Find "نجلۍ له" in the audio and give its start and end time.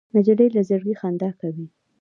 0.15-0.61